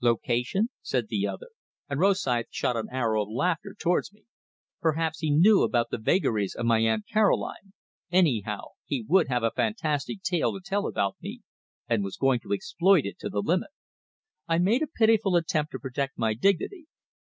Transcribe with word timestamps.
"Location?" 0.00 0.70
said 0.80 1.08
the 1.08 1.26
other; 1.26 1.48
and 1.86 2.00
Rosythe 2.00 2.46
shot 2.48 2.78
an 2.78 2.88
arrow 2.90 3.24
of 3.24 3.28
laughter 3.28 3.74
towards 3.78 4.10
me. 4.10 4.24
Perhaps 4.80 5.18
he 5.18 5.30
knew 5.30 5.60
about 5.62 5.90
the 5.90 5.98
vagaries 5.98 6.54
of 6.54 6.64
my 6.64 6.78
Aunt 6.78 7.04
Caroline; 7.06 7.74
anyhow, 8.10 8.68
he 8.86 9.04
would 9.06 9.28
have 9.28 9.42
a 9.42 9.50
fantastic 9.50 10.22
tale 10.22 10.54
to 10.54 10.60
tell 10.64 10.86
about 10.86 11.18
me, 11.20 11.42
and 11.90 12.02
was 12.02 12.16
going 12.16 12.40
to 12.40 12.54
exploit 12.54 13.04
it 13.04 13.18
to 13.18 13.28
the 13.28 13.42
limit! 13.44 13.68
I 14.48 14.56
made 14.56 14.80
a 14.82 14.86
pitiful 14.96 15.36
attempt 15.36 15.72
to 15.72 15.78
protect 15.78 16.16
my 16.16 16.32
dignity. 16.32 16.86